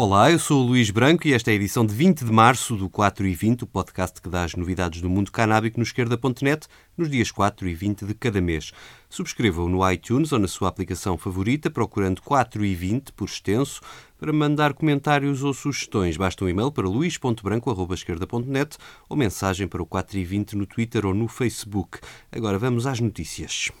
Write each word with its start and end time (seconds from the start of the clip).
Olá, 0.00 0.30
eu 0.30 0.38
sou 0.38 0.62
o 0.62 0.64
Luís 0.64 0.90
Branco 0.90 1.26
e 1.26 1.32
esta 1.32 1.50
é 1.50 1.54
a 1.54 1.56
edição 1.56 1.84
de 1.84 1.92
20 1.92 2.24
de 2.24 2.30
março 2.30 2.76
do 2.76 2.88
4 2.88 3.26
e 3.26 3.34
20, 3.34 3.64
o 3.64 3.66
podcast 3.66 4.22
que 4.22 4.28
dá 4.28 4.44
as 4.44 4.54
novidades 4.54 5.00
do 5.00 5.10
mundo 5.10 5.32
canábico 5.32 5.76
no 5.76 5.82
esquerda.net, 5.82 6.68
nos 6.96 7.10
dias 7.10 7.32
4 7.32 7.68
e 7.68 7.74
20 7.74 8.04
de 8.06 8.14
cada 8.14 8.40
mês. 8.40 8.70
Subscreva-o 9.10 9.68
no 9.68 9.90
iTunes 9.90 10.30
ou 10.30 10.38
na 10.38 10.46
sua 10.46 10.68
aplicação 10.68 11.18
favorita, 11.18 11.68
procurando 11.68 12.22
4 12.22 12.64
e 12.64 12.76
20 12.76 13.12
por 13.12 13.24
extenso. 13.24 13.80
Para 14.20 14.32
mandar 14.32 14.72
comentários 14.72 15.42
ou 15.42 15.52
sugestões, 15.52 16.16
basta 16.16 16.44
um 16.44 16.48
e-mail 16.48 16.70
para 16.70 16.86
luís.branco.esquerda.net 16.86 18.76
ou 19.08 19.16
mensagem 19.16 19.66
para 19.66 19.82
o 19.82 19.86
4 19.86 20.16
e 20.16 20.24
20 20.24 20.54
no 20.54 20.64
Twitter 20.64 21.06
ou 21.06 21.12
no 21.12 21.26
Facebook. 21.26 21.98
Agora 22.30 22.56
vamos 22.56 22.86
às 22.86 23.00
notícias. 23.00 23.72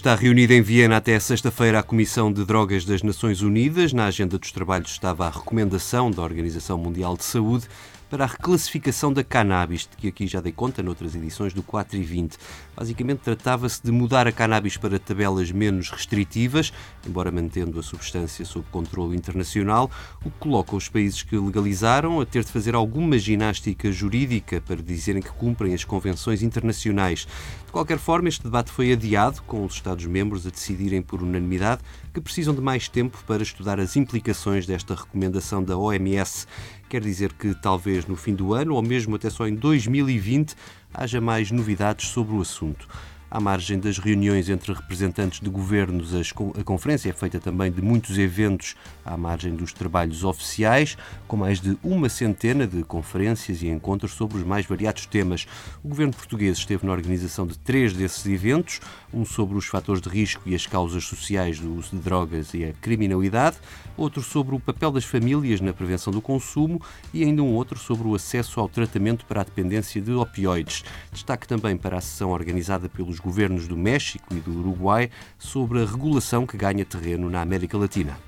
Está 0.00 0.14
reunida 0.14 0.54
em 0.54 0.62
Viena 0.62 0.96
até 0.96 1.20
sexta-feira 1.20 1.78
a 1.78 1.82
Comissão 1.82 2.32
de 2.32 2.42
Drogas 2.42 2.86
das 2.86 3.02
Nações 3.02 3.42
Unidas. 3.42 3.92
Na 3.92 4.06
agenda 4.06 4.38
dos 4.38 4.50
trabalhos 4.50 4.92
estava 4.92 5.26
a 5.26 5.30
recomendação 5.30 6.10
da 6.10 6.22
Organização 6.22 6.78
Mundial 6.78 7.18
de 7.18 7.24
Saúde 7.24 7.68
para 8.10 8.24
a 8.24 8.26
reclassificação 8.26 9.12
da 9.12 9.22
cannabis, 9.22 9.82
de 9.82 9.96
que 9.96 10.08
aqui 10.08 10.26
já 10.26 10.40
dei 10.40 10.50
conta 10.50 10.82
noutras 10.82 11.14
edições 11.14 11.54
do 11.54 11.62
4 11.62 11.96
e 11.96 12.02
20. 12.02 12.36
Basicamente 12.76 13.20
tratava-se 13.20 13.80
de 13.82 13.92
mudar 13.92 14.26
a 14.26 14.32
cannabis 14.32 14.76
para 14.76 14.98
tabelas 14.98 15.52
menos 15.52 15.90
restritivas, 15.90 16.72
embora 17.06 17.30
mantendo 17.30 17.78
a 17.78 17.82
substância 17.82 18.44
sob 18.44 18.66
controle 18.72 19.16
internacional, 19.16 19.88
o 20.24 20.30
que 20.30 20.38
coloca 20.40 20.74
os 20.74 20.88
países 20.88 21.22
que 21.22 21.36
legalizaram 21.36 22.20
a 22.20 22.26
ter 22.26 22.42
de 22.42 22.50
fazer 22.50 22.74
alguma 22.74 23.16
ginástica 23.16 23.92
jurídica 23.92 24.60
para 24.60 24.82
dizerem 24.82 25.22
que 25.22 25.30
cumprem 25.30 25.72
as 25.72 25.84
convenções 25.84 26.42
internacionais. 26.42 27.28
De 27.64 27.72
qualquer 27.72 27.98
forma, 27.98 28.28
este 28.28 28.42
debate 28.42 28.72
foi 28.72 28.92
adiado, 28.92 29.40
com 29.42 29.64
os 29.64 29.74
Estados-membros 29.74 30.44
a 30.44 30.50
decidirem 30.50 31.00
por 31.00 31.22
unanimidade 31.22 31.82
que 32.12 32.20
precisam 32.20 32.52
de 32.52 32.60
mais 32.60 32.88
tempo 32.88 33.22
para 33.24 33.44
estudar 33.44 33.78
as 33.78 33.94
implicações 33.94 34.66
desta 34.66 34.96
recomendação 34.96 35.62
da 35.62 35.78
OMS. 35.78 36.48
Quer 36.90 37.02
dizer 37.02 37.32
que 37.34 37.54
talvez 37.54 38.04
no 38.04 38.16
fim 38.16 38.34
do 38.34 38.52
ano, 38.52 38.74
ou 38.74 38.82
mesmo 38.82 39.14
até 39.14 39.30
só 39.30 39.46
em 39.46 39.54
2020, 39.54 40.56
haja 40.92 41.20
mais 41.20 41.52
novidades 41.52 42.08
sobre 42.08 42.34
o 42.34 42.40
assunto. 42.40 42.88
À 43.30 43.38
margem 43.38 43.78
das 43.78 43.96
reuniões 43.96 44.48
entre 44.48 44.72
representantes 44.72 45.38
de 45.38 45.48
governos, 45.48 46.12
a 46.12 46.64
conferência 46.64 47.10
é 47.10 47.12
feita 47.12 47.38
também 47.38 47.70
de 47.70 47.80
muitos 47.80 48.18
eventos 48.18 48.74
à 49.04 49.16
margem 49.16 49.54
dos 49.54 49.72
trabalhos 49.72 50.24
oficiais, 50.24 50.98
com 51.28 51.36
mais 51.36 51.60
de 51.60 51.78
uma 51.80 52.08
centena 52.08 52.66
de 52.66 52.82
conferências 52.82 53.62
e 53.62 53.68
encontros 53.68 54.14
sobre 54.14 54.38
os 54.38 54.42
mais 54.42 54.66
variados 54.66 55.06
temas. 55.06 55.46
O 55.80 55.86
governo 55.86 56.12
português 56.12 56.58
esteve 56.58 56.84
na 56.84 56.90
organização 56.90 57.46
de 57.46 57.56
três 57.56 57.92
desses 57.92 58.26
eventos, 58.26 58.80
um 59.14 59.24
sobre 59.24 59.56
os 59.56 59.66
fatores 59.66 60.02
de 60.02 60.08
risco 60.08 60.42
e 60.44 60.52
as 60.52 60.66
causas 60.66 61.04
sociais 61.04 61.60
do 61.60 61.72
uso 61.72 61.90
de 61.90 61.98
drogas 61.98 62.52
e 62.52 62.64
a 62.64 62.72
criminalidade, 62.72 63.58
outro 63.96 64.22
sobre 64.22 64.56
o 64.56 64.58
papel 64.58 64.90
das 64.90 65.04
famílias 65.04 65.60
na 65.60 65.72
prevenção 65.72 66.12
do 66.12 66.20
consumo 66.20 66.82
e 67.14 67.22
ainda 67.22 67.44
um 67.44 67.54
outro 67.54 67.78
sobre 67.78 68.08
o 68.08 68.14
acesso 68.16 68.58
ao 68.58 68.68
tratamento 68.68 69.24
para 69.24 69.42
a 69.42 69.44
dependência 69.44 70.00
de 70.00 70.10
opioides. 70.10 70.82
Destaque 71.12 71.46
também 71.46 71.76
para 71.76 71.98
a 71.98 72.00
sessão 72.00 72.30
organizada 72.30 72.88
pelos 72.88 73.19
governos 73.20 73.68
do 73.68 73.76
México 73.76 74.34
e 74.34 74.40
do 74.40 74.58
Uruguai 74.58 75.10
sobre 75.38 75.82
a 75.82 75.86
regulação 75.86 76.46
que 76.46 76.56
ganha 76.56 76.84
terreno 76.84 77.30
na 77.30 77.40
América 77.40 77.78
Latina. 77.78 78.18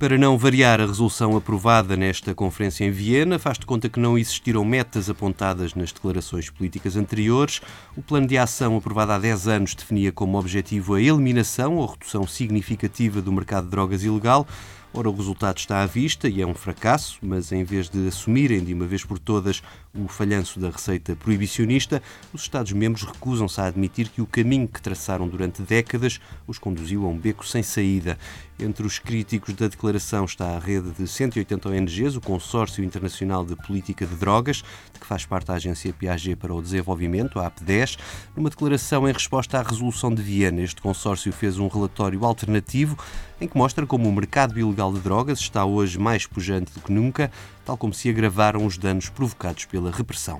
Para 0.00 0.16
não 0.16 0.38
variar 0.38 0.80
a 0.80 0.86
resolução 0.86 1.36
aprovada 1.36 1.94
nesta 1.94 2.34
conferência 2.34 2.86
em 2.86 2.90
Viena, 2.90 3.38
faz 3.38 3.58
de 3.58 3.66
conta 3.66 3.86
que 3.86 4.00
não 4.00 4.16
existiram 4.16 4.64
metas 4.64 5.10
apontadas 5.10 5.74
nas 5.74 5.92
declarações 5.92 6.48
políticas 6.48 6.96
anteriores. 6.96 7.60
O 7.94 8.00
plano 8.00 8.26
de 8.26 8.38
ação 8.38 8.78
aprovado 8.78 9.12
há 9.12 9.18
10 9.18 9.46
anos 9.46 9.74
definia 9.74 10.10
como 10.10 10.38
objetivo 10.38 10.94
a 10.94 11.02
eliminação 11.02 11.76
ou 11.76 11.84
redução 11.84 12.26
significativa 12.26 13.20
do 13.20 13.30
mercado 13.30 13.64
de 13.64 13.72
drogas 13.72 14.02
ilegal. 14.02 14.48
Ora, 14.92 15.08
o 15.08 15.14
resultado 15.14 15.56
está 15.56 15.82
à 15.82 15.86
vista 15.86 16.28
e 16.28 16.42
é 16.42 16.46
um 16.46 16.52
fracasso, 16.52 17.18
mas 17.22 17.52
em 17.52 17.62
vez 17.62 17.88
de 17.88 18.08
assumirem 18.08 18.64
de 18.64 18.74
uma 18.74 18.86
vez 18.86 19.04
por 19.04 19.20
todas 19.20 19.62
o 19.94 20.08
falhanço 20.08 20.58
da 20.58 20.68
receita 20.68 21.14
proibicionista, 21.14 22.02
os 22.32 22.42
Estados-membros 22.42 23.04
recusam-se 23.04 23.60
a 23.60 23.66
admitir 23.66 24.08
que 24.08 24.20
o 24.20 24.26
caminho 24.26 24.66
que 24.66 24.82
traçaram 24.82 25.28
durante 25.28 25.62
décadas 25.62 26.20
os 26.46 26.58
conduziu 26.58 27.06
a 27.06 27.08
um 27.08 27.16
beco 27.16 27.46
sem 27.46 27.62
saída. 27.62 28.18
Entre 28.58 28.86
os 28.86 28.98
críticos 28.98 29.54
da 29.54 29.68
declaração 29.68 30.24
está 30.24 30.56
a 30.56 30.58
rede 30.58 30.90
de 30.90 31.06
180 31.06 31.68
ONGs, 31.68 32.16
o 32.16 32.20
Consórcio 32.20 32.84
Internacional 32.84 33.44
de 33.44 33.56
Política 33.56 34.04
de 34.04 34.14
Drogas, 34.16 34.62
de 34.92 35.00
que 35.00 35.06
faz 35.06 35.24
parte 35.24 35.50
a 35.50 35.54
Agência 35.54 35.92
Piaget 35.92 36.36
para 36.36 36.54
o 36.54 36.60
Desenvolvimento, 36.60 37.38
a 37.40 37.50
AP10. 37.50 37.98
Numa 38.36 38.50
declaração 38.50 39.08
em 39.08 39.12
resposta 39.12 39.58
à 39.58 39.62
resolução 39.62 40.14
de 40.14 40.22
Viena, 40.22 40.60
este 40.60 40.82
consórcio 40.82 41.32
fez 41.32 41.58
um 41.58 41.68
relatório 41.68 42.24
alternativo 42.24 42.98
em 43.40 43.48
que 43.48 43.56
mostra 43.56 43.86
como 43.86 44.08
o 44.08 44.12
mercado 44.12 44.58
ilegal 44.58 44.79
de 44.88 45.00
drogas 45.00 45.40
está 45.40 45.64
hoje 45.64 45.98
mais 45.98 46.26
pujante 46.26 46.72
do 46.72 46.80
que 46.80 46.92
nunca, 46.92 47.30
tal 47.64 47.76
como 47.76 47.92
se 47.92 48.08
agravaram 48.08 48.64
os 48.64 48.78
danos 48.78 49.10
provocados 49.10 49.66
pela 49.66 49.90
repressão. 49.90 50.38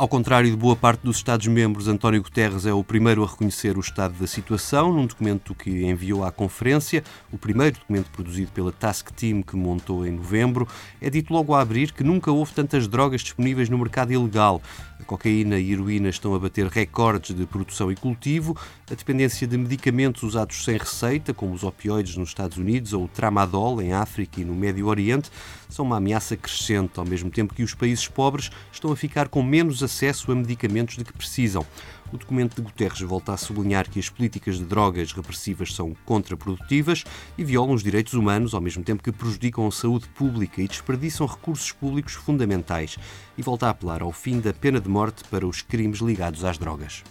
Ao 0.00 0.08
contrário 0.08 0.50
de 0.50 0.56
boa 0.56 0.74
parte 0.74 1.02
dos 1.02 1.18
Estados-membros, 1.18 1.86
António 1.86 2.22
Guterres 2.22 2.64
é 2.64 2.72
o 2.72 2.82
primeiro 2.82 3.22
a 3.22 3.26
reconhecer 3.26 3.76
o 3.76 3.80
estado 3.80 4.14
da 4.18 4.26
situação 4.26 4.90
num 4.90 5.04
documento 5.04 5.54
que 5.54 5.84
enviou 5.84 6.24
à 6.24 6.32
conferência, 6.32 7.04
o 7.30 7.36
primeiro 7.36 7.78
documento 7.78 8.10
produzido 8.10 8.50
pela 8.50 8.72
Task 8.72 9.10
Team 9.10 9.42
que 9.42 9.54
montou 9.56 10.06
em 10.06 10.12
novembro. 10.12 10.66
É 11.02 11.10
dito 11.10 11.34
logo 11.34 11.54
a 11.54 11.60
abrir 11.60 11.92
que 11.92 12.02
nunca 12.02 12.32
houve 12.32 12.54
tantas 12.54 12.88
drogas 12.88 13.20
disponíveis 13.20 13.68
no 13.68 13.76
mercado 13.76 14.10
ilegal. 14.10 14.62
A 14.98 15.04
cocaína 15.04 15.58
e 15.58 15.68
a 15.68 15.72
heroína 15.72 16.08
estão 16.08 16.34
a 16.34 16.38
bater 16.38 16.66
recordes 16.66 17.36
de 17.36 17.44
produção 17.44 17.92
e 17.92 17.96
cultivo. 17.96 18.56
A 18.90 18.94
dependência 18.94 19.46
de 19.46 19.58
medicamentos 19.58 20.22
usados 20.22 20.64
sem 20.64 20.78
receita, 20.78 21.34
como 21.34 21.52
os 21.52 21.62
opioides 21.62 22.16
nos 22.16 22.30
Estados 22.30 22.56
Unidos 22.56 22.94
ou 22.94 23.04
o 23.04 23.08
tramadol 23.08 23.82
em 23.82 23.92
África 23.92 24.40
e 24.40 24.44
no 24.44 24.54
Médio 24.54 24.86
Oriente, 24.86 25.30
são 25.68 25.84
uma 25.84 25.98
ameaça 25.98 26.36
crescente, 26.36 26.98
ao 26.98 27.04
mesmo 27.04 27.30
tempo 27.30 27.54
que 27.54 27.62
os 27.62 27.74
países 27.74 28.08
pobres 28.08 28.50
estão 28.72 28.92
a 28.92 28.96
ficar 28.96 29.28
com 29.28 29.42
menos 29.42 29.82
acesso 29.90 30.30
a 30.30 30.34
medicamentos 30.36 30.96
de 30.96 31.04
que 31.04 31.12
precisam. 31.12 31.66
O 32.12 32.16
documento 32.16 32.56
de 32.56 32.62
Guterres 32.62 33.00
volta 33.00 33.32
a 33.32 33.36
sublinhar 33.36 33.88
que 33.88 33.98
as 33.98 34.08
políticas 34.08 34.56
de 34.56 34.64
drogas 34.64 35.12
repressivas 35.12 35.74
são 35.74 35.94
contraprodutivas 36.04 37.04
e 37.36 37.44
violam 37.44 37.74
os 37.74 37.82
direitos 37.82 38.14
humanos, 38.14 38.54
ao 38.54 38.60
mesmo 38.60 38.82
tempo 38.82 39.02
que 39.02 39.12
prejudicam 39.12 39.66
a 39.66 39.72
saúde 39.72 40.08
pública 40.08 40.62
e 40.62 40.68
desperdiçam 40.68 41.26
recursos 41.26 41.72
públicos 41.72 42.14
fundamentais. 42.14 42.96
E 43.36 43.42
volta 43.42 43.66
a 43.66 43.70
apelar 43.70 44.02
ao 44.02 44.12
fim 44.12 44.40
da 44.40 44.52
pena 44.52 44.80
de 44.80 44.88
morte 44.88 45.24
para 45.24 45.46
os 45.46 45.60
crimes 45.60 45.98
ligados 46.00 46.44
às 46.44 46.56
drogas. 46.56 47.02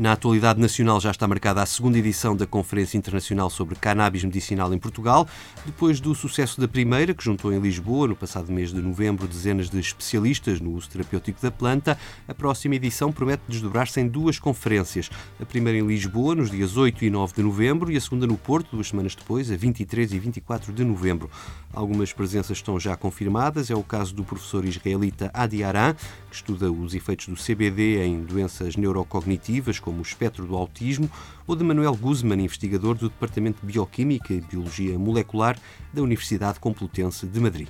Na 0.00 0.12
atualidade 0.12 0.58
nacional 0.58 0.98
já 0.98 1.10
está 1.10 1.28
marcada 1.28 1.60
a 1.60 1.66
segunda 1.66 1.98
edição 1.98 2.34
da 2.34 2.46
Conferência 2.46 2.96
Internacional 2.96 3.50
sobre 3.50 3.74
Cannabis 3.74 4.24
Medicinal 4.24 4.72
em 4.72 4.78
Portugal, 4.78 5.28
depois 5.66 6.00
do 6.00 6.14
sucesso 6.14 6.58
da 6.58 6.66
primeira, 6.66 7.12
que 7.12 7.22
juntou 7.22 7.52
em 7.52 7.60
Lisboa, 7.60 8.08
no 8.08 8.16
passado 8.16 8.50
mês 8.50 8.72
de 8.72 8.80
novembro, 8.80 9.28
dezenas 9.28 9.68
de 9.68 9.78
especialistas 9.78 10.58
no 10.58 10.72
uso 10.72 10.88
terapêutico 10.88 11.42
da 11.42 11.50
planta. 11.50 11.98
A 12.26 12.32
próxima 12.32 12.76
edição 12.76 13.12
promete 13.12 13.42
desdobrar-se 13.46 14.00
em 14.00 14.08
duas 14.08 14.38
conferências. 14.38 15.10
A 15.38 15.44
primeira 15.44 15.78
em 15.78 15.86
Lisboa, 15.86 16.34
nos 16.34 16.50
dias 16.50 16.78
8 16.78 17.04
e 17.04 17.10
9 17.10 17.34
de 17.34 17.42
novembro, 17.42 17.92
e 17.92 17.96
a 17.98 18.00
segunda 18.00 18.26
no 18.26 18.38
Porto, 18.38 18.76
duas 18.76 18.88
semanas 18.88 19.14
depois, 19.14 19.50
a 19.50 19.56
23 19.58 20.14
e 20.14 20.18
24 20.18 20.72
de 20.72 20.82
novembro. 20.82 21.30
Algumas 21.74 22.10
presenças 22.10 22.56
estão 22.56 22.80
já 22.80 22.96
confirmadas. 22.96 23.70
É 23.70 23.74
o 23.74 23.82
caso 23.82 24.14
do 24.14 24.24
professor 24.24 24.64
israelita 24.64 25.30
Adi 25.34 25.62
Aran, 25.62 25.92
que 26.30 26.36
estuda 26.36 26.72
os 26.72 26.94
efeitos 26.94 27.28
do 27.28 27.36
CBD 27.36 28.02
em 28.02 28.22
doenças 28.22 28.76
neurocognitivas, 28.76 29.78
como 29.78 29.89
o 29.98 30.02
espectro 30.02 30.46
do 30.46 30.56
autismo, 30.56 31.10
ou 31.46 31.56
de 31.56 31.64
Manuel 31.64 31.96
Guzman, 31.96 32.42
investigador 32.42 32.94
do 32.94 33.08
Departamento 33.08 33.60
de 33.60 33.72
Bioquímica 33.72 34.32
e 34.32 34.40
Biologia 34.40 34.98
Molecular 34.98 35.58
da 35.92 36.02
Universidade 36.02 36.60
Complutense 36.60 37.26
de 37.26 37.40
Madrid. 37.40 37.68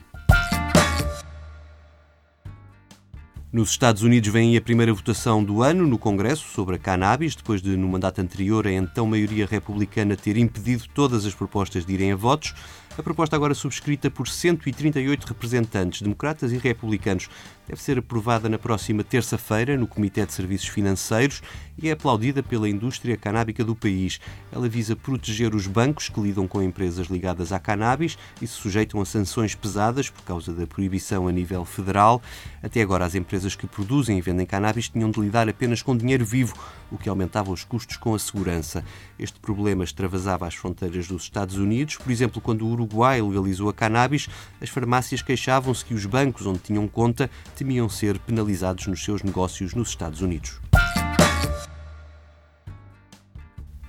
Nos 3.52 3.70
Estados 3.70 4.02
Unidos 4.02 4.30
vem 4.30 4.56
a 4.56 4.60
primeira 4.60 4.94
votação 4.94 5.42
do 5.42 5.60
ano 5.60 5.84
no 5.84 5.98
Congresso 5.98 6.46
sobre 6.54 6.76
a 6.76 6.78
cannabis, 6.78 7.34
depois 7.34 7.60
de, 7.60 7.76
no 7.76 7.88
mandato 7.88 8.20
anterior, 8.20 8.64
a 8.64 8.70
então 8.70 9.08
maioria 9.08 9.44
republicana 9.44 10.16
ter 10.16 10.36
impedido 10.36 10.84
todas 10.94 11.26
as 11.26 11.34
propostas 11.34 11.84
de 11.84 11.92
irem 11.92 12.12
a 12.12 12.16
votos. 12.16 12.54
A 13.00 13.02
proposta, 13.02 13.34
agora 13.34 13.54
subscrita 13.54 14.10
por 14.10 14.28
138 14.28 15.26
representantes, 15.26 16.02
democratas 16.02 16.52
e 16.52 16.58
republicanos, 16.58 17.30
deve 17.66 17.80
ser 17.80 17.98
aprovada 17.98 18.46
na 18.46 18.58
próxima 18.58 19.02
terça-feira 19.02 19.74
no 19.74 19.86
Comitê 19.86 20.26
de 20.26 20.34
Serviços 20.34 20.68
Financeiros 20.68 21.40
e 21.78 21.88
é 21.88 21.92
aplaudida 21.92 22.42
pela 22.42 22.68
indústria 22.68 23.16
canábica 23.16 23.64
do 23.64 23.74
país. 23.74 24.20
Ela 24.52 24.68
visa 24.68 24.94
proteger 24.94 25.54
os 25.54 25.66
bancos 25.66 26.10
que 26.10 26.20
lidam 26.20 26.46
com 26.46 26.60
empresas 26.60 27.06
ligadas 27.06 27.52
à 27.52 27.58
cannabis 27.58 28.18
e 28.42 28.46
se 28.46 28.52
sujeitam 28.52 29.00
a 29.00 29.06
sanções 29.06 29.54
pesadas 29.54 30.10
por 30.10 30.22
causa 30.22 30.52
da 30.52 30.66
proibição 30.66 31.26
a 31.26 31.32
nível 31.32 31.64
federal. 31.64 32.20
Até 32.62 32.82
agora, 32.82 33.06
as 33.06 33.14
empresas 33.14 33.54
que 33.54 33.66
produzem 33.66 34.18
e 34.18 34.20
vendem 34.20 34.44
cannabis 34.44 34.90
tinham 34.90 35.10
de 35.10 35.20
lidar 35.20 35.48
apenas 35.48 35.80
com 35.80 35.96
dinheiro 35.96 36.24
vivo, 36.24 36.54
o 36.90 36.98
que 36.98 37.08
aumentava 37.08 37.50
os 37.50 37.64
custos 37.64 37.96
com 37.96 38.14
a 38.14 38.18
segurança. 38.18 38.84
Este 39.18 39.38
problema 39.38 39.84
extravasava 39.84 40.46
as 40.46 40.54
fronteiras 40.54 41.06
dos 41.06 41.22
Estados 41.22 41.56
Unidos. 41.56 41.96
Por 41.96 42.10
exemplo, 42.10 42.42
quando 42.42 42.66
o 42.66 42.70
Uruguai 42.70 42.89
legalizou 42.92 43.68
a 43.68 43.72
cannabis, 43.72 44.28
as 44.60 44.68
farmácias 44.68 45.22
queixavam-se 45.22 45.84
que 45.84 45.94
os 45.94 46.06
bancos 46.06 46.46
onde 46.46 46.58
tinham 46.58 46.86
conta 46.88 47.30
temiam 47.56 47.88
ser 47.88 48.18
penalizados 48.18 48.86
nos 48.86 49.04
seus 49.04 49.22
negócios 49.22 49.74
nos 49.74 49.88
Estados 49.88 50.20
Unidos. 50.20 50.60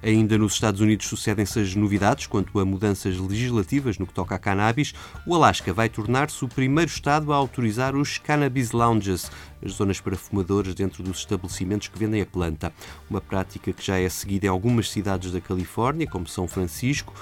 Ainda 0.04 0.36
nos 0.36 0.54
Estados 0.54 0.82
Unidos 0.82 1.06
sucedem-se 1.06 1.60
as 1.60 1.76
novidades 1.76 2.26
quanto 2.26 2.60
a 2.60 2.66
mudanças 2.66 3.20
legislativas 3.20 4.00
no 4.00 4.08
que 4.08 4.14
toca 4.14 4.34
a 4.34 4.40
cannabis. 4.40 4.96
O 5.28 5.36
Alasca 5.36 5.72
vai 5.72 5.90
tornar-se 5.90 6.44
o 6.44 6.48
primeiro 6.48 6.90
estado 6.90 7.32
a 7.32 7.36
autorizar 7.36 7.96
os 7.96 8.18
cannabis 8.18 8.72
lounges, 8.72 9.30
as 9.64 9.74
zonas 9.74 10.02
para 10.02 10.16
fumadores 10.16 10.74
dentro 10.74 11.04
dos 11.04 11.20
estabelecimentos 11.20 11.88
que 11.88 12.00
vendem 12.00 12.20
a 12.20 12.26
planta. 12.26 12.74
Uma 13.08 13.22
prática 13.22 13.72
que 13.72 13.86
já 13.86 14.00
é 14.00 14.10
seguida 14.10 14.48
em 14.48 14.50
algumas 14.50 14.90
cidades 14.90 15.32
da 15.32 15.40
Califórnia, 15.40 16.08
como 16.08 16.28
São 16.28 16.48
Francisco. 16.48 17.14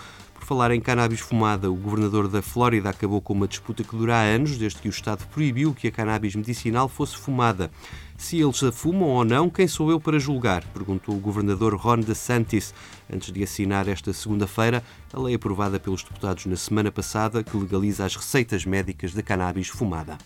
Falar 0.50 0.72
em 0.72 0.82
cannabis 0.82 1.20
fumada, 1.20 1.70
o 1.70 1.76
governador 1.76 2.28
da 2.28 2.42
Flórida 2.42 2.90
acabou 2.90 3.22
com 3.22 3.34
uma 3.34 3.48
disputa 3.48 3.84
que 3.84 3.96
dura 3.96 4.16
há 4.16 4.24
anos, 4.24 4.58
desde 4.58 4.80
que 4.80 4.88
o 4.88 4.90
Estado 4.90 5.24
proibiu 5.28 5.76
que 5.76 5.88
a 5.88 5.92
cannabis 5.92 6.34
medicinal 6.34 6.90
fosse 6.90 7.16
fumada. 7.16 7.70
Se 8.18 8.42
eles 8.42 8.64
a 8.64 8.72
fumam 8.72 9.10
ou 9.10 9.24
não, 9.24 9.48
quem 9.48 9.68
sou 9.68 9.92
eu 9.92 10.00
para 10.00 10.18
julgar? 10.18 10.64
Perguntou 10.74 11.16
o 11.16 11.20
governador 11.20 11.76
Ron 11.76 12.00
DeSantis, 12.00 12.74
antes 13.14 13.32
de 13.32 13.44
assinar 13.44 13.88
esta 13.88 14.12
segunda-feira 14.12 14.84
a 15.14 15.20
lei 15.20 15.36
aprovada 15.36 15.80
pelos 15.80 16.02
deputados 16.02 16.48
na 16.48 16.56
semana 16.56 16.92
passada 16.92 17.44
que 17.44 17.56
legaliza 17.56 18.04
as 18.04 18.16
receitas 18.16 18.66
médicas 18.66 19.14
da 19.14 19.22
cannabis 19.22 19.68
fumada. 19.68 20.18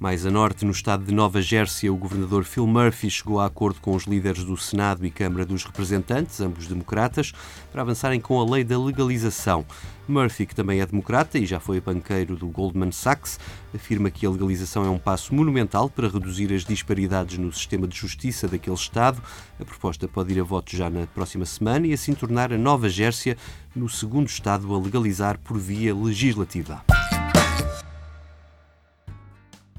Mais 0.00 0.24
a 0.24 0.30
norte, 0.30 0.64
no 0.64 0.70
estado 0.70 1.04
de 1.04 1.12
Nova 1.12 1.42
Jersey, 1.42 1.90
o 1.90 1.96
governador 1.96 2.44
Phil 2.44 2.64
Murphy 2.68 3.10
chegou 3.10 3.40
a 3.40 3.46
acordo 3.46 3.80
com 3.80 3.96
os 3.96 4.04
líderes 4.04 4.44
do 4.44 4.56
Senado 4.56 5.04
e 5.04 5.10
Câmara 5.10 5.44
dos 5.44 5.64
Representantes, 5.64 6.40
ambos 6.40 6.68
democratas, 6.68 7.32
para 7.72 7.82
avançarem 7.82 8.20
com 8.20 8.40
a 8.40 8.48
lei 8.48 8.62
da 8.62 8.78
legalização. 8.78 9.66
Murphy, 10.06 10.46
que 10.46 10.54
também 10.54 10.80
é 10.80 10.86
democrata 10.86 11.36
e 11.36 11.44
já 11.44 11.58
foi 11.58 11.80
banqueiro 11.80 12.36
do 12.36 12.46
Goldman 12.46 12.92
Sachs, 12.92 13.40
afirma 13.74 14.08
que 14.08 14.24
a 14.24 14.30
legalização 14.30 14.84
é 14.84 14.88
um 14.88 15.00
passo 15.00 15.34
monumental 15.34 15.90
para 15.90 16.08
reduzir 16.08 16.54
as 16.54 16.64
disparidades 16.64 17.36
no 17.36 17.52
sistema 17.52 17.88
de 17.88 17.96
justiça 17.96 18.46
daquele 18.46 18.76
Estado. 18.76 19.20
A 19.58 19.64
proposta 19.64 20.06
pode 20.06 20.32
ir 20.32 20.38
a 20.38 20.44
voto 20.44 20.76
já 20.76 20.88
na 20.88 21.08
próxima 21.08 21.44
semana 21.44 21.88
e 21.88 21.92
assim 21.92 22.14
tornar 22.14 22.52
a 22.52 22.56
Nova 22.56 22.88
Jersey 22.88 23.36
no 23.74 23.88
segundo 23.88 24.28
Estado 24.28 24.72
a 24.72 24.78
legalizar 24.78 25.38
por 25.38 25.58
via 25.58 25.92
legislativa. 25.92 26.84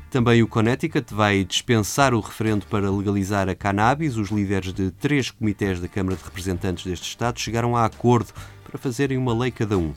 Também 0.09 0.41
o 0.41 0.47
Connecticut 0.47 1.13
vai 1.13 1.43
dispensar 1.43 2.15
o 2.15 2.19
referendo 2.19 2.65
para 2.65 2.89
legalizar 2.89 3.47
a 3.47 3.53
cannabis. 3.53 4.17
Os 4.17 4.31
líderes 4.31 4.73
de 4.73 4.89
três 4.89 5.29
comitês 5.29 5.79
da 5.79 5.87
Câmara 5.87 6.17
de 6.17 6.23
Representantes 6.23 6.83
deste 6.83 7.07
Estado 7.07 7.39
chegaram 7.39 7.77
a 7.77 7.85
acordo 7.85 8.33
para 8.63 8.79
fazerem 8.79 9.19
uma 9.19 9.37
lei 9.37 9.51
cada 9.51 9.77
um. 9.77 9.93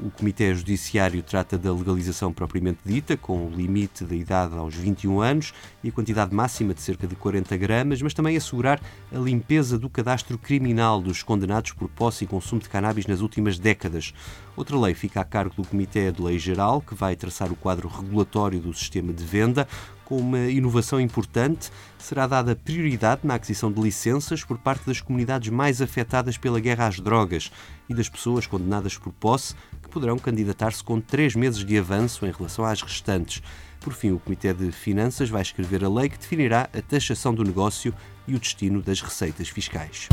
O 0.00 0.10
Comitê 0.10 0.52
Judiciário 0.52 1.22
trata 1.22 1.56
da 1.56 1.72
legalização 1.72 2.32
propriamente 2.32 2.80
dita, 2.84 3.16
com 3.16 3.46
o 3.46 3.50
limite 3.50 4.02
da 4.04 4.16
idade 4.16 4.56
aos 4.56 4.74
21 4.74 5.20
anos 5.20 5.54
e 5.84 5.90
a 5.90 5.92
quantidade 5.92 6.34
máxima 6.34 6.74
de 6.74 6.82
cerca 6.82 7.06
de 7.06 7.14
40 7.14 7.56
gramas, 7.56 8.02
mas 8.02 8.12
também 8.12 8.36
assegurar 8.36 8.80
a 9.14 9.18
limpeza 9.18 9.78
do 9.78 9.88
cadastro 9.88 10.36
criminal 10.36 11.00
dos 11.00 11.22
condenados 11.22 11.70
por 11.70 11.88
posse 11.88 12.24
e 12.24 12.26
consumo 12.26 12.60
de 12.60 12.68
cannabis 12.68 13.06
nas 13.06 13.20
últimas 13.20 13.60
décadas. 13.60 14.12
Outra 14.56 14.78
lei 14.78 14.94
fica 14.94 15.20
a 15.20 15.24
cargo 15.24 15.54
do 15.56 15.66
Comitê 15.66 16.12
de 16.12 16.22
Lei 16.22 16.38
Geral, 16.38 16.80
que 16.80 16.94
vai 16.94 17.16
traçar 17.16 17.50
o 17.50 17.56
quadro 17.56 17.88
regulatório 17.88 18.60
do 18.60 18.72
sistema 18.74 19.12
de 19.12 19.24
venda, 19.24 19.66
com 20.04 20.18
uma 20.18 20.40
inovação 20.40 21.00
importante, 21.00 21.70
será 21.98 22.26
dada 22.26 22.54
prioridade 22.54 23.22
na 23.24 23.36
aquisição 23.36 23.72
de 23.72 23.80
licenças 23.80 24.44
por 24.44 24.58
parte 24.58 24.86
das 24.86 25.00
comunidades 25.00 25.48
mais 25.48 25.80
afetadas 25.80 26.36
pela 26.36 26.60
guerra 26.60 26.86
às 26.86 27.00
drogas 27.00 27.50
e 27.88 27.94
das 27.94 28.10
pessoas 28.10 28.46
condenadas 28.46 28.98
por 28.98 29.12
posse, 29.12 29.54
poderão 29.90 30.18
candidatar-se 30.18 30.82
com 30.82 31.00
três 31.00 31.34
meses 31.34 31.64
de 31.64 31.78
avanço 31.78 32.26
em 32.26 32.30
relação 32.32 32.64
às 32.64 32.82
restantes. 32.82 33.42
Por 33.80 33.92
fim, 33.92 34.12
o 34.12 34.18
Comitê 34.18 34.52
de 34.52 34.72
Finanças 34.72 35.28
vai 35.28 35.42
escrever 35.42 35.84
a 35.84 35.88
lei 35.88 36.08
que 36.08 36.18
definirá 36.18 36.68
a 36.72 36.82
taxação 36.82 37.34
do 37.34 37.44
negócio 37.44 37.94
e 38.26 38.34
o 38.34 38.38
destino 38.38 38.82
das 38.82 39.00
receitas 39.00 39.48
fiscais. 39.48 40.08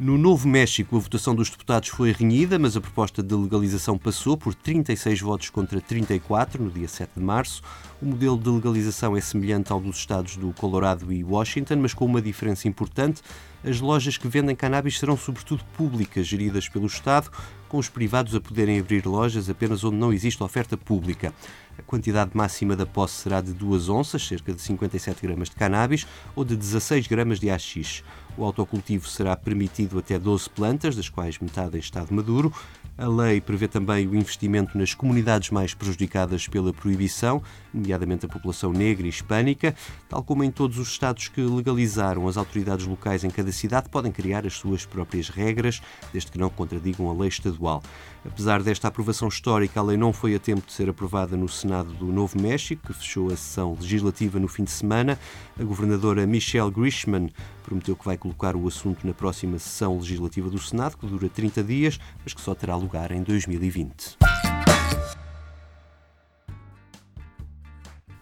No 0.00 0.16
Novo 0.16 0.46
México, 0.46 0.96
a 0.96 1.00
votação 1.00 1.34
dos 1.34 1.50
deputados 1.50 1.88
foi 1.88 2.12
renhida, 2.12 2.56
mas 2.56 2.76
a 2.76 2.80
proposta 2.80 3.20
de 3.20 3.34
legalização 3.34 3.98
passou 3.98 4.36
por 4.36 4.54
36 4.54 5.20
votos 5.20 5.50
contra 5.50 5.80
34 5.80 6.62
no 6.62 6.70
dia 6.70 6.86
7 6.86 7.10
de 7.16 7.20
março. 7.20 7.62
O 8.00 8.06
modelo 8.06 8.38
de 8.38 8.48
legalização 8.48 9.16
é 9.16 9.20
semelhante 9.20 9.72
ao 9.72 9.80
dos 9.80 9.96
estados 9.96 10.36
do 10.36 10.52
Colorado 10.52 11.12
e 11.12 11.24
Washington, 11.24 11.78
mas 11.78 11.94
com 11.94 12.04
uma 12.04 12.22
diferença 12.22 12.68
importante. 12.68 13.22
As 13.64 13.80
lojas 13.80 14.16
que 14.16 14.28
vendem 14.28 14.54
cannabis 14.54 15.00
serão 15.00 15.16
sobretudo 15.16 15.64
públicas, 15.76 16.28
geridas 16.28 16.68
pelo 16.68 16.86
Estado, 16.86 17.28
com 17.68 17.78
os 17.78 17.88
privados 17.88 18.34
a 18.34 18.40
poderem 18.40 18.80
abrir 18.80 19.06
lojas 19.06 19.50
apenas 19.50 19.84
onde 19.84 19.96
não 19.96 20.12
existe 20.12 20.42
oferta 20.42 20.76
pública. 20.76 21.32
A 21.78 21.82
quantidade 21.82 22.30
máxima 22.34 22.74
da 22.74 22.86
posse 22.86 23.22
será 23.22 23.40
de 23.40 23.52
2 23.52 23.88
onças, 23.88 24.26
cerca 24.26 24.52
de 24.52 24.60
57 24.60 25.22
gramas 25.22 25.48
de 25.48 25.54
cannabis, 25.54 26.06
ou 26.34 26.44
de 26.44 26.56
16 26.56 27.06
gramas 27.06 27.38
de 27.38 27.50
AX. 27.50 28.02
O 28.36 28.44
autocultivo 28.44 29.08
será 29.08 29.36
permitido 29.36 29.98
até 29.98 30.18
12 30.18 30.50
plantas, 30.50 30.96
das 30.96 31.08
quais 31.08 31.38
metade 31.38 31.76
em 31.76 31.80
estado 31.80 32.12
maduro. 32.12 32.52
A 33.00 33.06
lei 33.06 33.40
prevê 33.40 33.68
também 33.68 34.08
o 34.08 34.16
investimento 34.16 34.76
nas 34.76 34.92
comunidades 34.92 35.50
mais 35.50 35.72
prejudicadas 35.72 36.48
pela 36.48 36.72
proibição, 36.72 37.40
nomeadamente 37.72 38.26
a 38.26 38.28
população 38.28 38.72
negra 38.72 39.06
e 39.06 39.08
hispânica. 39.08 39.72
Tal 40.08 40.20
como 40.20 40.42
em 40.42 40.50
todos 40.50 40.78
os 40.78 40.88
estados 40.88 41.28
que 41.28 41.40
legalizaram, 41.40 42.26
as 42.26 42.36
autoridades 42.36 42.86
locais 42.86 43.22
em 43.22 43.30
cada 43.30 43.52
cidade 43.52 43.88
podem 43.88 44.10
criar 44.10 44.44
as 44.44 44.54
suas 44.54 44.84
próprias 44.84 45.28
regras, 45.28 45.80
desde 46.12 46.32
que 46.32 46.38
não 46.38 46.50
contradigam 46.50 47.08
a 47.08 47.14
lei 47.14 47.28
estadual. 47.28 47.84
Apesar 48.30 48.62
desta 48.62 48.88
aprovação 48.88 49.26
histórica, 49.26 49.80
a 49.80 49.82
lei 49.82 49.96
não 49.96 50.12
foi 50.12 50.34
a 50.34 50.38
tempo 50.38 50.66
de 50.66 50.72
ser 50.72 50.88
aprovada 50.90 51.34
no 51.34 51.48
Senado 51.48 51.94
do 51.94 52.06
Novo 52.06 52.38
México, 52.38 52.86
que 52.86 52.92
fechou 52.92 53.28
a 53.28 53.30
sessão 53.30 53.76
legislativa 53.80 54.38
no 54.38 54.46
fim 54.46 54.64
de 54.64 54.70
semana. 54.70 55.18
A 55.58 55.64
governadora 55.64 56.26
Michelle 56.26 56.70
Grishman 56.70 57.30
prometeu 57.64 57.96
que 57.96 58.04
vai 58.04 58.18
colocar 58.18 58.54
o 58.54 58.68
assunto 58.68 59.06
na 59.06 59.14
próxima 59.14 59.58
sessão 59.58 59.98
legislativa 59.98 60.50
do 60.50 60.58
Senado, 60.58 60.98
que 60.98 61.06
dura 61.06 61.28
30 61.28 61.64
dias, 61.64 61.98
mas 62.22 62.34
que 62.34 62.40
só 62.40 62.54
terá 62.54 62.76
lugar 62.76 63.10
em 63.12 63.22
2020. 63.22 64.18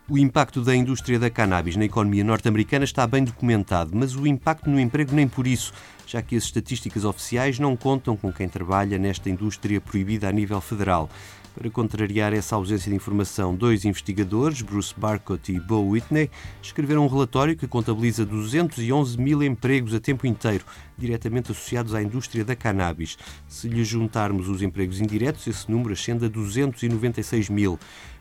O 0.08 0.16
impacto 0.16 0.62
da 0.62 0.72
indústria 0.72 1.18
da 1.18 1.28
cannabis 1.28 1.74
na 1.74 1.84
economia 1.84 2.22
norte-americana 2.22 2.84
está 2.84 3.04
bem 3.08 3.24
documentado, 3.24 3.90
mas 3.92 4.14
o 4.14 4.24
impacto 4.24 4.70
no 4.70 4.78
emprego 4.78 5.12
nem 5.12 5.26
por 5.26 5.48
isso, 5.48 5.72
já 6.06 6.22
que 6.22 6.36
as 6.36 6.44
estatísticas 6.44 7.04
oficiais 7.04 7.58
não 7.58 7.76
contam 7.76 8.16
com 8.16 8.32
quem 8.32 8.48
trabalha 8.48 8.98
nesta 8.98 9.28
indústria 9.28 9.80
proibida 9.80 10.28
a 10.28 10.32
nível 10.32 10.60
federal. 10.60 11.10
Para 11.56 11.68
contrariar 11.70 12.32
essa 12.32 12.54
ausência 12.54 12.88
de 12.88 12.94
informação, 12.94 13.56
dois 13.56 13.84
investigadores, 13.84 14.62
Bruce 14.62 14.94
Barcott 14.96 15.50
e 15.50 15.58
Bo 15.58 15.80
Whitney, 15.80 16.30
escreveram 16.62 17.04
um 17.04 17.08
relatório 17.08 17.56
que 17.56 17.66
contabiliza 17.66 18.24
211 18.24 19.18
mil 19.18 19.42
empregos 19.42 19.92
a 19.92 19.98
tempo 19.98 20.24
inteiro, 20.24 20.64
diretamente 20.96 21.50
associados 21.50 21.94
à 21.94 22.02
indústria 22.02 22.44
da 22.44 22.54
cannabis. 22.54 23.18
Se 23.48 23.68
lhe 23.68 23.82
juntarmos 23.84 24.48
os 24.48 24.62
empregos 24.62 25.00
indiretos, 25.00 25.46
esse 25.48 25.68
número 25.68 25.94
ascende 25.94 26.26
a 26.26 26.28
296 26.28 27.48
mil. 27.48 27.76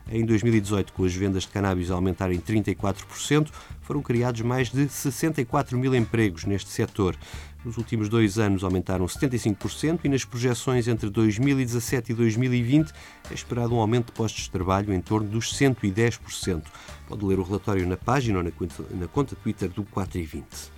Em 0.08 0.24
2018, 0.24 0.92
com 0.92 1.04
as 1.04 1.12
vendas 1.12 1.42
de 1.42 1.48
cannabis 1.48 1.90
a 1.90 1.94
aumentarem 1.94 2.38
34%, 2.38 3.48
foram 3.82 4.00
criados 4.00 4.40
mais 4.40 4.70
de 4.70 4.88
64 4.88 5.76
mil 5.76 5.94
empregos 5.96 6.44
neste 6.44 6.70
setor. 6.70 7.16
Nos 7.64 7.76
últimos 7.76 8.08
dois 8.08 8.38
anos 8.38 8.62
aumentaram 8.62 9.06
75% 9.06 10.00
e 10.04 10.08
nas 10.08 10.24
projeções 10.24 10.86
entre 10.86 11.10
2017 11.10 12.12
e 12.12 12.14
2020 12.14 12.92
é 13.28 13.34
esperado 13.34 13.74
um 13.74 13.80
aumento 13.80 14.06
de 14.06 14.12
postos 14.12 14.44
de 14.44 14.50
trabalho 14.50 14.94
em 14.94 15.00
torno 15.00 15.28
dos 15.28 15.52
110%. 15.52 16.62
Pode 17.08 17.24
ler 17.24 17.40
o 17.40 17.42
relatório 17.42 17.84
na 17.84 17.96
página 17.96 18.38
ou 18.38 18.44
na 18.44 18.52
conta, 18.52 18.84
na 18.92 19.08
conta 19.08 19.34
Twitter 19.34 19.68
do 19.70 19.82
4 19.82 20.20
e 20.20 20.24
20. 20.24 20.75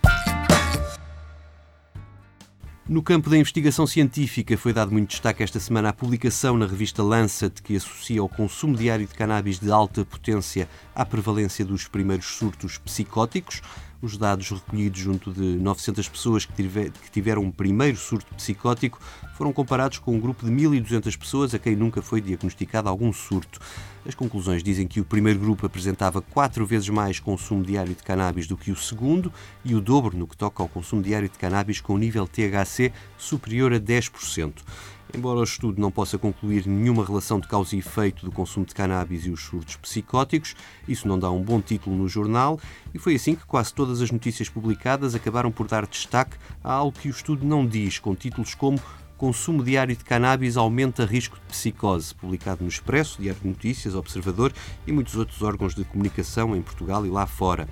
No 2.88 3.02
campo 3.02 3.28
da 3.28 3.36
investigação 3.36 3.86
científica, 3.86 4.56
foi 4.56 4.72
dado 4.72 4.90
muito 4.90 5.10
destaque 5.10 5.42
esta 5.42 5.60
semana 5.60 5.90
à 5.90 5.92
publicação 5.92 6.56
na 6.56 6.64
revista 6.64 7.02
Lancet 7.02 7.60
que 7.62 7.76
associa 7.76 8.24
o 8.24 8.30
consumo 8.30 8.74
diário 8.74 9.06
de 9.06 9.12
cannabis 9.12 9.58
de 9.58 9.70
alta 9.70 10.06
potência 10.06 10.66
à 10.94 11.04
prevalência 11.04 11.66
dos 11.66 11.86
primeiros 11.86 12.24
surtos 12.24 12.78
psicóticos. 12.78 13.60
Os 14.00 14.16
dados 14.16 14.48
recolhidos 14.48 15.00
junto 15.00 15.32
de 15.32 15.40
900 15.40 16.08
pessoas 16.08 16.44
que, 16.44 16.52
tiveram 17.10 17.42
um 17.42 17.50
primeiro 17.50 17.96
surto 17.96 18.32
psicótico 18.36 19.00
foram 19.34 19.52
comparados 19.52 19.98
com 19.98 20.14
um 20.14 20.20
grupo 20.20 20.46
de 20.46 20.52
1.200 20.52 21.18
pessoas 21.18 21.52
a 21.52 21.58
quem 21.58 21.74
nunca 21.74 22.00
foi 22.00 22.20
diagnosticado 22.20 22.88
algum 22.88 23.12
surto. 23.12 23.58
As 24.06 24.14
conclusões 24.14 24.62
dizem 24.62 24.86
que 24.86 25.00
o 25.00 25.04
primeiro 25.04 25.40
grupo 25.40 25.66
apresentava 25.66 26.22
quatro 26.22 26.64
vezes 26.64 26.88
mais 26.88 27.18
consumo 27.18 27.64
diário 27.64 27.92
de 27.92 28.02
cannabis 28.04 28.46
do 28.46 28.56
que 28.56 28.70
o 28.70 28.76
segundo 28.76 29.32
e 29.64 29.74
o 29.74 29.80
dobro 29.80 30.16
no 30.16 30.28
que 30.28 30.36
toca 30.36 30.62
ao 30.62 30.68
consumo 30.68 31.02
diário 31.02 31.28
de 31.28 31.36
cannabis 31.36 31.80
com 31.80 31.98
nível 31.98 32.26
THC 32.26 32.92
superior 33.18 33.72
a 33.72 33.80
10%. 33.80 34.52
Embora 35.14 35.40
o 35.40 35.44
estudo 35.44 35.80
não 35.80 35.90
possa 35.90 36.18
concluir 36.18 36.66
nenhuma 36.66 37.04
relação 37.04 37.40
de 37.40 37.48
causa 37.48 37.74
e 37.74 37.78
efeito 37.78 38.24
do 38.26 38.32
consumo 38.32 38.66
de 38.66 38.74
cannabis 38.74 39.24
e 39.26 39.30
os 39.30 39.42
surtos 39.42 39.76
psicóticos, 39.76 40.54
isso 40.86 41.08
não 41.08 41.18
dá 41.18 41.30
um 41.30 41.42
bom 41.42 41.60
título 41.60 41.96
no 41.96 42.08
jornal, 42.08 42.60
e 42.92 42.98
foi 42.98 43.14
assim 43.14 43.34
que 43.34 43.46
quase 43.46 43.72
todas 43.72 44.02
as 44.02 44.10
notícias 44.10 44.48
publicadas 44.48 45.14
acabaram 45.14 45.50
por 45.50 45.66
dar 45.66 45.86
destaque 45.86 46.36
a 46.62 46.72
algo 46.72 46.98
que 46.98 47.08
o 47.08 47.10
estudo 47.10 47.46
não 47.46 47.66
diz, 47.66 47.98
com 47.98 48.14
títulos 48.14 48.54
como 48.54 48.78
Consumo 49.18 49.64
diário 49.64 49.96
de 49.96 50.04
cannabis 50.04 50.56
aumenta 50.56 51.04
risco 51.04 51.34
de 51.34 51.42
psicose, 51.48 52.14
publicado 52.14 52.62
no 52.62 52.68
Expresso, 52.68 53.20
Diário 53.20 53.40
de 53.40 53.48
Notícias, 53.48 53.96
Observador 53.96 54.52
e 54.86 54.92
muitos 54.92 55.16
outros 55.16 55.42
órgãos 55.42 55.74
de 55.74 55.84
comunicação 55.84 56.54
em 56.54 56.62
Portugal 56.62 57.04
e 57.04 57.10
lá 57.10 57.26
fora. 57.26 57.68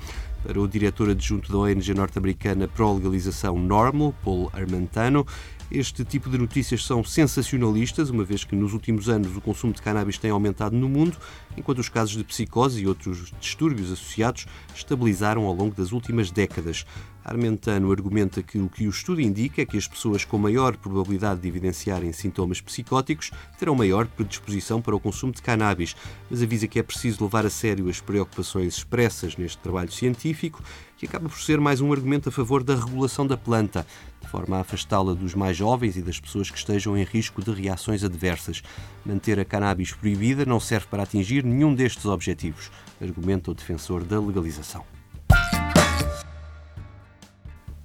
Para 0.47 0.61
o 0.61 0.69
diretor 0.69 1.11
adjunto 1.11 1.51
da 1.51 1.59
ONG 1.59 1.93
norte-americana 1.93 2.69
pró-legalização 2.69 3.59
Normal, 3.59 4.15
Paul 4.23 4.49
Armentano, 4.53 5.27
este 5.73 6.05
tipo 6.05 6.31
de 6.31 6.39
notícias 6.39 6.87
são 6.87 7.03
sensacionalistas, 7.03 8.11
uma 8.11 8.23
vez 8.23 8.45
que 8.45 8.55
nos 8.55 8.73
últimos 8.73 9.09
anos 9.09 9.37
o 9.37 9.41
consumo 9.41 9.73
de 9.73 9.83
cannabis 9.83 10.19
tem 10.19 10.31
aumentado 10.31 10.77
no 10.77 10.89
mundo, 10.89 11.19
enquanto 11.57 11.81
os 11.81 11.89
casos 11.89 12.17
de 12.17 12.23
psicose 12.23 12.81
e 12.81 12.87
outros 12.87 13.33
distúrbios 13.41 13.91
associados 13.91 14.47
estabilizaram 14.73 15.47
ao 15.47 15.53
longo 15.53 15.75
das 15.75 15.91
últimas 15.91 16.31
décadas. 16.31 16.87
Armentano 17.29 17.91
argumenta 17.91 18.41
que 18.41 18.57
o 18.57 18.69
que 18.69 18.87
o 18.87 18.91
estudo 18.91 19.21
indica 19.21 19.61
é 19.61 19.67
que 19.67 19.77
as 19.77 19.89
pessoas 19.89 20.25
com 20.25 20.39
maior 20.39 20.77
probabilidade 20.77 21.41
de 21.41 21.49
evidenciarem 21.49 22.13
sintomas 22.13 22.61
psicóticos 22.61 23.33
terão 23.59 23.75
maior 23.75 24.07
predisposição 24.07 24.81
para 24.81 24.95
o 24.95 25.01
consumo 25.01 25.33
de 25.33 25.43
cannabis, 25.43 25.97
mas 26.31 26.41
avisa 26.41 26.69
que 26.69 26.79
é 26.79 26.85
preciso 26.85 27.25
levar 27.25 27.45
a 27.45 27.51
sério 27.51 27.89
as 27.89 28.01
preocupações 28.01 28.77
expressas 28.77 29.37
neste 29.37 29.59
trabalho 29.59 29.91
científico, 29.91 30.63
que 30.97 31.07
acaba 31.07 31.29
por 31.29 31.41
ser 31.41 31.59
mais 31.61 31.81
um 31.81 31.93
argumento 31.93 32.29
a 32.29 32.33
favor 32.33 32.63
da 32.63 32.77
regulação 32.77 33.27
da 33.27 33.37
planta, 33.37 33.85
de 34.21 34.29
forma 34.29 34.59
a 34.59 34.61
afastá-la 34.61 35.13
dos 35.13 35.35
mais 35.35 35.57
jovens 35.57 35.97
e 35.97 36.03
das 36.03 36.21
pessoas 36.21 36.49
que 36.49 36.59
estejam 36.59 36.97
em 36.97 37.03
risco 37.03 37.43
de 37.43 37.51
reações 37.51 38.05
adversas. 38.05 38.63
Manter 39.05 39.41
a 39.41 39.45
cannabis 39.45 39.93
proibida 39.93 40.45
não 40.47 40.61
serve 40.61 40.87
para 40.87 41.03
atingir 41.03 41.43
nenhum 41.43 41.75
destes 41.75 42.07
objetivos, 42.07 42.71
argumenta 43.01 43.51
o 43.51 43.55
defensor 43.55 44.05
da 44.05 44.21
legalização. 44.21 44.96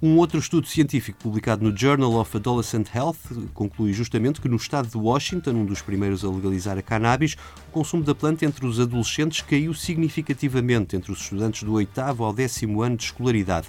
Um 0.04 0.16
outro 0.16 0.36
estudo 0.36 0.66
científico 0.66 1.16
publicado 1.22 1.62
no 1.62 1.76
Journal 1.76 2.16
of 2.16 2.36
Adolescent 2.36 2.92
Health 2.92 3.18
conclui 3.54 3.92
justamente 3.92 4.40
que 4.40 4.48
no 4.48 4.56
estado 4.56 4.88
de 4.88 4.96
Washington, 4.98 5.52
um 5.52 5.64
dos 5.64 5.80
primeiros 5.80 6.24
a 6.24 6.28
legalizar 6.28 6.76
a 6.76 6.82
cannabis, 6.82 7.36
o 7.68 7.70
consumo 7.70 8.02
da 8.02 8.12
planta 8.12 8.44
entre 8.44 8.66
os 8.66 8.80
adolescentes 8.80 9.42
caiu 9.42 9.72
significativamente 9.72 10.96
entre 10.96 11.12
os 11.12 11.20
estudantes 11.20 11.62
do 11.62 11.74
oitavo 11.74 12.24
ao 12.24 12.32
décimo 12.32 12.82
ano 12.82 12.96
de 12.96 13.04
escolaridade. 13.04 13.68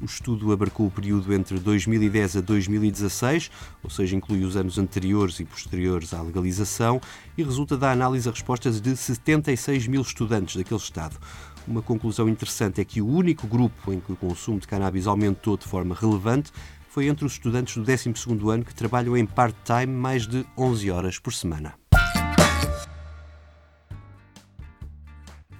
O 0.00 0.06
estudo 0.06 0.52
abarcou 0.52 0.86
o 0.86 0.90
período 0.90 1.34
entre 1.34 1.58
2010 1.58 2.38
a 2.38 2.40
2016, 2.40 3.50
ou 3.82 3.90
seja, 3.90 4.16
inclui 4.16 4.42
os 4.42 4.56
anos 4.56 4.78
anteriores 4.78 5.38
e 5.38 5.44
posteriores 5.44 6.14
à 6.14 6.22
legalização, 6.22 6.98
e 7.36 7.42
resulta 7.42 7.76
da 7.76 7.92
análise 7.92 8.26
a 8.26 8.32
respostas 8.32 8.80
de 8.80 8.96
76 8.96 9.86
mil 9.86 10.00
estudantes 10.00 10.56
daquele 10.56 10.80
estado. 10.80 11.18
Uma 11.66 11.80
conclusão 11.80 12.28
interessante 12.28 12.80
é 12.80 12.84
que 12.84 13.00
o 13.00 13.06
único 13.06 13.46
grupo 13.46 13.92
em 13.92 13.98
que 13.98 14.12
o 14.12 14.16
consumo 14.16 14.60
de 14.60 14.68
cannabis 14.68 15.06
aumentou 15.06 15.56
de 15.56 15.64
forma 15.64 15.94
relevante 15.94 16.52
foi 16.88 17.06
entre 17.06 17.24
os 17.24 17.32
estudantes 17.32 17.76
do 17.76 17.82
12º 17.82 18.50
ano 18.50 18.64
que 18.64 18.74
trabalham 18.74 19.16
em 19.16 19.24
part-time 19.24 19.86
mais 19.86 20.26
de 20.26 20.46
11 20.56 20.90
horas 20.90 21.18
por 21.18 21.32
semana. 21.32 21.74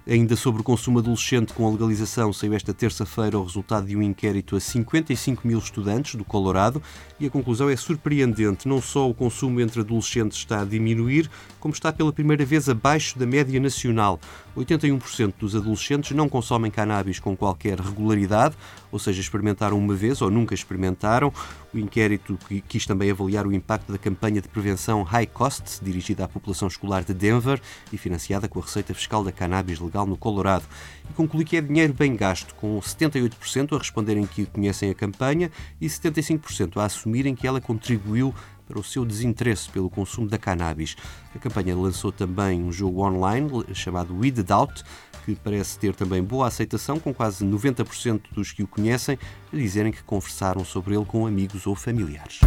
Ainda 0.07 0.35
sobre 0.35 0.61
o 0.61 0.63
consumo 0.63 0.99
adolescente 0.99 1.51
com 1.51 1.65
a 1.65 1.71
legalização, 1.71 2.31
saiu 2.31 2.53
esta 2.53 2.71
terça-feira 2.75 3.39
o 3.39 3.43
resultado 3.43 3.87
de 3.87 3.97
um 3.97 4.03
inquérito 4.03 4.55
a 4.55 4.59
55 4.59 5.47
mil 5.47 5.57
estudantes 5.57 6.13
do 6.13 6.23
Colorado 6.23 6.79
e 7.19 7.25
a 7.25 7.29
conclusão 7.29 7.71
é 7.71 7.75
surpreendente. 7.75 8.67
Não 8.67 8.79
só 8.79 9.09
o 9.09 9.15
consumo 9.15 9.59
entre 9.59 9.81
adolescentes 9.81 10.37
está 10.37 10.61
a 10.61 10.65
diminuir, 10.65 11.27
como 11.59 11.73
está 11.73 11.91
pela 11.91 12.13
primeira 12.13 12.45
vez 12.45 12.69
abaixo 12.69 13.17
da 13.17 13.25
média 13.25 13.59
nacional. 13.59 14.19
81% 14.55 15.33
dos 15.39 15.55
adolescentes 15.55 16.15
não 16.15 16.29
consomem 16.29 16.69
cannabis 16.69 17.17
com 17.17 17.35
qualquer 17.35 17.79
regularidade, 17.79 18.55
ou 18.95 18.99
seja, 18.99 19.19
experimentaram 19.19 19.77
uma 19.77 19.93
vez 19.93 20.21
ou 20.21 20.31
nunca 20.31 20.53
experimentaram. 20.53 21.31
O 21.73 21.77
inquérito 21.77 22.39
quis 22.65 22.85
também 22.85 23.11
avaliar 23.11 23.45
o 23.45 23.51
impacto 23.51 23.91
da 23.91 23.97
campanha 23.97 24.39
de 24.39 24.47
prevenção 24.47 25.03
High 25.03 25.27
Cost, 25.27 25.83
dirigida 25.83 26.23
à 26.23 26.27
população 26.29 26.69
escolar 26.69 27.03
de 27.03 27.13
Denver 27.13 27.61
e 27.91 27.97
financiada 27.97 28.47
com 28.47 28.59
a 28.59 28.61
receita 28.61 28.93
fiscal 28.93 29.21
da 29.21 29.33
cannabis 29.33 29.81
legal 29.81 30.05
no 30.05 30.15
Colorado, 30.15 30.63
e 31.09 31.13
conclui 31.13 31.43
que 31.43 31.57
é 31.57 31.61
dinheiro 31.61 31.93
bem 31.93 32.15
gasto, 32.15 32.55
com 32.55 32.79
78% 32.79 33.75
a 33.75 33.77
responderem 33.77 34.25
que 34.25 34.45
conhecem 34.45 34.89
a 34.89 34.95
campanha 34.95 35.51
e 35.81 35.87
75% 35.87 36.77
a 36.77 36.85
assumirem 36.85 37.35
que 37.35 37.45
ela 37.45 37.59
contribuiu 37.59 38.33
para 38.67 38.79
o 38.79 38.83
seu 38.83 39.05
desinteresse 39.05 39.69
pelo 39.69 39.89
consumo 39.89 40.27
da 40.27 40.37
cannabis. 40.37 40.95
A 41.35 41.39
campanha 41.39 41.75
lançou 41.75 42.11
também 42.11 42.63
um 42.63 42.71
jogo 42.71 43.01
online 43.01 43.49
chamado 43.73 44.17
Weed 44.17 44.43
Doubt, 44.43 44.83
que 45.25 45.35
parece 45.35 45.79
ter 45.79 45.95
também 45.95 46.23
boa 46.23 46.47
aceitação, 46.47 46.99
com 46.99 47.13
quase 47.13 47.43
90% 47.43 48.21
dos 48.31 48.51
que 48.51 48.63
o 48.63 48.67
conhecem 48.67 49.17
a 49.51 49.55
dizerem 49.55 49.91
que 49.91 50.03
conversaram 50.03 50.63
sobre 50.63 50.95
ele 50.95 51.05
com 51.05 51.25
amigos 51.25 51.65
ou 51.65 51.75
familiares. 51.75 52.39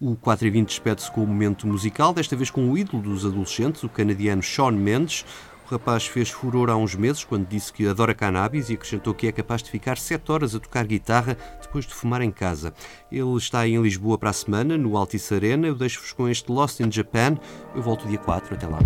O 0.00 0.14
4 0.14 0.46
e 0.46 0.50
20 0.50 0.68
despede-se 0.68 1.10
com 1.10 1.24
o 1.24 1.26
momento 1.26 1.66
musical, 1.66 2.12
desta 2.12 2.36
vez 2.36 2.50
com 2.50 2.70
o 2.70 2.78
ídolo 2.78 3.02
dos 3.02 3.26
adolescentes, 3.26 3.82
o 3.82 3.88
canadiano 3.88 4.40
Shawn 4.40 4.70
Mendes. 4.70 5.24
O 5.66 5.72
rapaz 5.72 6.06
fez 6.06 6.30
furor 6.30 6.70
há 6.70 6.76
uns 6.76 6.94
meses 6.94 7.24
quando 7.24 7.48
disse 7.48 7.72
que 7.72 7.84
adora 7.88 8.14
cannabis 8.14 8.70
e 8.70 8.74
acrescentou 8.74 9.12
que 9.12 9.26
é 9.26 9.32
capaz 9.32 9.60
de 9.60 9.70
ficar 9.70 9.98
7 9.98 10.30
horas 10.30 10.54
a 10.54 10.60
tocar 10.60 10.86
guitarra 10.86 11.36
depois 11.60 11.84
de 11.84 11.92
fumar 11.92 12.22
em 12.22 12.30
casa. 12.30 12.72
Ele 13.10 13.36
está 13.36 13.66
em 13.66 13.82
Lisboa 13.82 14.16
para 14.16 14.30
a 14.30 14.32
semana, 14.32 14.78
no 14.78 14.96
Altice 14.96 15.34
Arena. 15.34 15.66
Eu 15.66 15.74
deixo-vos 15.74 16.12
com 16.12 16.28
este 16.28 16.50
Lost 16.52 16.78
in 16.78 16.92
Japan. 16.92 17.36
Eu 17.74 17.82
volto 17.82 18.06
dia 18.06 18.18
4. 18.18 18.54
Até 18.54 18.68
lá. 18.68 18.78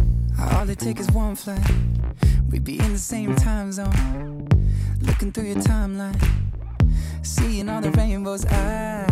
Seeing 7.22 7.68
all 7.68 7.80
the 7.80 7.90
rainbows. 7.90 8.44
I, 8.46 9.06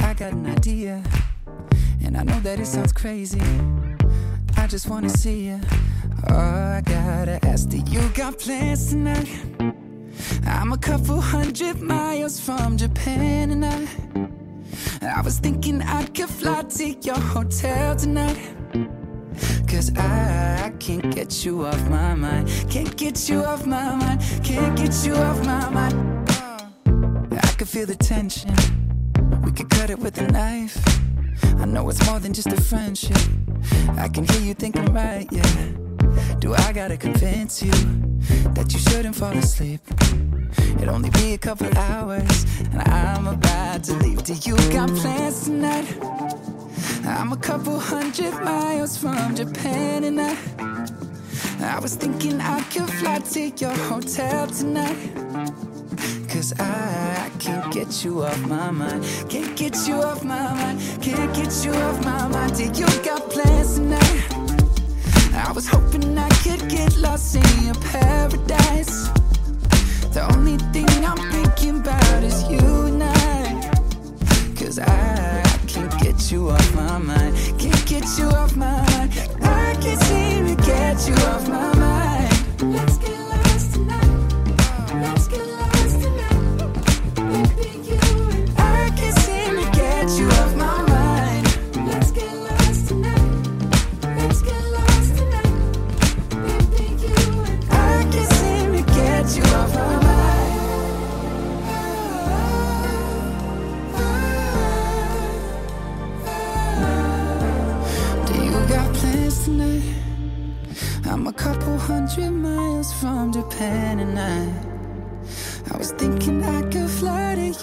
I 0.00 0.12
got 0.12 0.32
an 0.32 0.46
idea. 0.46 1.02
And 2.06 2.16
I 2.16 2.22
know 2.22 2.38
that 2.40 2.60
it 2.60 2.66
sounds 2.66 2.92
crazy. 2.92 3.42
I 4.56 4.68
just 4.68 4.88
wanna 4.88 5.08
see 5.08 5.46
you. 5.46 5.60
Oh, 6.30 6.36
I 6.36 6.80
gotta 6.84 7.44
ask, 7.44 7.68
do 7.68 7.78
you 7.78 8.00
got 8.10 8.38
plans 8.38 8.90
tonight? 8.90 9.28
I'm 10.46 10.72
a 10.72 10.78
couple 10.78 11.20
hundred 11.20 11.80
miles 11.80 12.38
from 12.38 12.76
Japan 12.76 13.50
and 13.50 13.66
I 13.66 13.88
I 15.02 15.20
was 15.20 15.40
thinking 15.40 15.82
I 15.82 16.04
could 16.06 16.28
fly 16.28 16.62
to 16.62 16.90
your 16.90 17.18
hotel 17.18 17.96
tonight. 17.96 18.38
Cause 19.66 19.90
I, 19.96 20.66
I 20.66 20.70
can't 20.78 21.12
get 21.12 21.44
you 21.44 21.66
off 21.66 21.88
my 21.88 22.14
mind. 22.14 22.48
Can't 22.70 22.96
get 22.96 23.28
you 23.28 23.42
off 23.42 23.66
my 23.66 23.96
mind. 23.96 24.22
Can't 24.44 24.76
get 24.78 24.94
you 25.04 25.16
off 25.16 25.44
my 25.44 25.68
mind. 25.70 26.30
I 27.32 27.52
could 27.58 27.68
feel 27.68 27.86
the 27.86 27.96
tension. 27.96 28.54
We 29.42 29.50
could 29.50 29.70
cut 29.70 29.90
it 29.90 29.98
with 29.98 30.18
a 30.18 30.28
knife 30.30 31.05
I 31.58 31.64
know 31.64 31.88
it's 31.88 32.04
more 32.06 32.18
than 32.18 32.32
just 32.32 32.48
a 32.48 32.60
friendship. 32.60 33.18
I 33.96 34.08
can 34.08 34.26
hear 34.26 34.40
you 34.40 34.54
thinking 34.54 34.86
right, 34.92 35.26
yeah. 35.30 35.72
Do 36.38 36.54
I 36.54 36.72
gotta 36.72 36.96
convince 36.96 37.62
you 37.62 37.72
that 38.54 38.72
you 38.72 38.78
shouldn't 38.78 39.16
fall 39.16 39.36
asleep? 39.36 39.80
It'll 40.80 40.94
only 40.94 41.10
be 41.10 41.32
a 41.32 41.38
couple 41.38 41.66
hours, 41.76 42.44
and 42.72 42.82
I'm 42.82 43.26
about 43.26 43.84
to 43.84 43.94
leave. 43.94 44.22
Do 44.24 44.34
you 44.34 44.56
got 44.72 44.88
plans 44.90 45.44
tonight? 45.44 45.86
I'm 47.04 47.32
a 47.32 47.36
couple 47.36 47.78
hundred 47.78 48.32
miles 48.44 48.96
from 48.96 49.34
Japan, 49.34 50.04
and 50.04 50.20
I, 50.20 50.36
I 51.60 51.78
was 51.80 51.94
thinking 51.96 52.40
I 52.40 52.60
could 52.62 52.90
fly 52.90 53.18
to 53.18 53.48
your 53.48 53.76
hotel 53.90 54.46
tonight. 54.48 55.14
Cause 56.28 56.52
I 56.58 57.05
can't 57.46 57.72
get 57.72 58.04
you 58.04 58.24
off 58.24 58.40
my 58.48 58.70
mind. 58.72 59.04
Can't 59.28 59.56
get 59.56 59.86
you 59.86 59.94
off 59.94 60.24
my 60.24 60.52
mind. 60.60 60.80
Can't 61.00 61.32
get 61.32 61.52
you 61.64 61.72
off 61.72 62.04
my 62.04 62.26
mind. 62.26 62.56
Till 62.56 62.74
you 62.74 62.86
got 63.04 63.30
plans 63.30 63.76
tonight. 63.76 64.24
I 65.32 65.52
was 65.52 65.68
hoping 65.68 66.18
I 66.18 66.28
could 66.42 66.68
get 66.68 66.96
lost 66.96 67.36
in 67.36 67.64
your 67.64 67.74
paradise. 67.92 68.85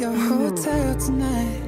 your 0.03 0.11
hotel 0.11 0.95
tonight. 0.95 1.61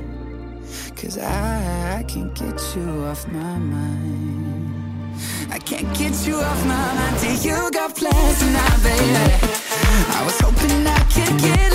Cause 0.98 1.18
I, 1.18 2.00
I 2.00 2.04
can't 2.04 2.34
get 2.36 2.60
you 2.76 3.06
off 3.06 3.26
my 3.32 3.58
mind. 3.58 5.16
I 5.50 5.58
can't 5.58 5.88
get 5.98 6.28
you 6.28 6.36
off 6.36 6.66
my 6.66 6.86
mind 6.98 7.22
do 7.22 7.48
you 7.48 7.72
got 7.72 7.96
plans 7.96 8.40
tonight, 8.40 8.80
baby. 8.84 9.26
I 10.18 10.22
was 10.26 10.38
hoping 10.42 10.86
I 10.86 11.00
could 11.14 11.40
get 11.40 11.75